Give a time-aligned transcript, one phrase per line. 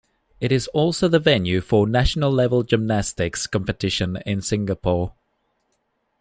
[0.39, 5.13] It is also the venue for national-level gymnastics competition in Singapore.